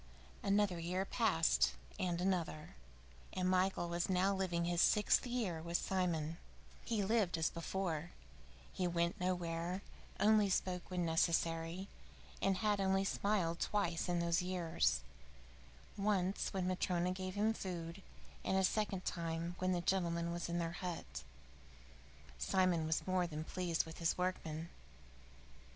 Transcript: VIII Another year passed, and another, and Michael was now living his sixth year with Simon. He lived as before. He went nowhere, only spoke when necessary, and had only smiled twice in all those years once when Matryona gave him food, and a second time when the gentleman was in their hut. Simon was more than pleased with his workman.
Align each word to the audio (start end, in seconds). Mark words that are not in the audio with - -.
VIII 0.41 0.47
Another 0.49 0.79
year 0.79 1.05
passed, 1.05 1.73
and 1.99 2.19
another, 2.19 2.73
and 3.33 3.47
Michael 3.47 3.87
was 3.87 4.09
now 4.09 4.33
living 4.33 4.65
his 4.65 4.81
sixth 4.81 5.27
year 5.27 5.61
with 5.61 5.77
Simon. 5.77 6.37
He 6.83 7.03
lived 7.03 7.37
as 7.37 7.51
before. 7.51 8.09
He 8.73 8.87
went 8.87 9.19
nowhere, 9.21 9.83
only 10.19 10.49
spoke 10.49 10.89
when 10.89 11.05
necessary, 11.05 11.87
and 12.41 12.57
had 12.65 12.81
only 12.81 13.03
smiled 13.05 13.59
twice 13.59 14.09
in 14.09 14.15
all 14.19 14.25
those 14.25 14.41
years 14.41 15.01
once 15.95 16.51
when 16.51 16.65
Matryona 16.65 17.11
gave 17.11 17.35
him 17.35 17.53
food, 17.53 18.01
and 18.43 18.57
a 18.57 18.63
second 18.63 19.05
time 19.05 19.55
when 19.59 19.71
the 19.71 19.81
gentleman 19.81 20.31
was 20.31 20.49
in 20.49 20.57
their 20.57 20.71
hut. 20.81 21.21
Simon 22.39 22.87
was 22.87 23.05
more 23.05 23.27
than 23.27 23.43
pleased 23.43 23.85
with 23.85 23.99
his 23.99 24.17
workman. 24.17 24.69